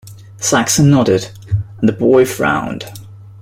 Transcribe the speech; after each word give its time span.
Saxon 0.39 0.89
nodded, 0.89 1.29
and 1.79 1.87
the 1.87 1.93
boy 1.93 2.25
frowned. 2.25 2.85